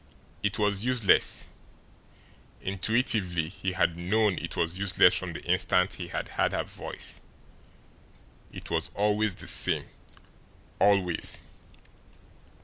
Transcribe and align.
It 0.41 0.57
was 0.57 0.83
useless 0.83 1.45
intuitively 2.59 3.49
he 3.49 3.73
had 3.73 3.95
known 3.95 4.39
it 4.39 4.57
was 4.57 4.79
useless 4.79 5.13
from 5.15 5.33
the 5.33 5.43
instant 5.43 5.93
he 5.93 6.07
had 6.07 6.27
heard 6.29 6.53
her 6.53 6.63
voice. 6.63 7.21
It 8.51 8.71
was 8.71 8.89
always 8.95 9.35
the 9.35 9.45
same 9.45 9.85
always! 10.79 11.41